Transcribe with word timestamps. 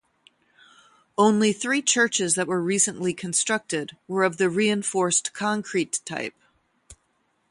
Only 1.15 1.53
three 1.53 1.83
churches 1.83 2.33
that 2.33 2.47
were 2.47 2.59
recently 2.59 3.13
constructed 3.13 3.95
were 4.07 4.23
of 4.23 4.37
the 4.37 4.49
reinforced 4.49 5.31
concrete 5.33 5.99
type. 6.05 6.33